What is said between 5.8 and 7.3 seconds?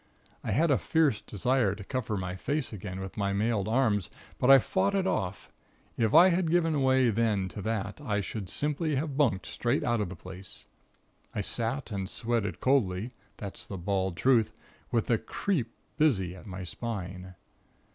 If I had given way